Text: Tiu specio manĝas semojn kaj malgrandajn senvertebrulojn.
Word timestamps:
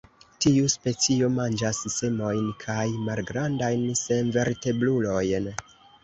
Tiu 0.43 0.69
specio 0.73 1.27
manĝas 1.33 1.81
semojn 1.95 2.47
kaj 2.63 2.85
malgrandajn 3.09 3.83
senvertebrulojn. 3.99 5.47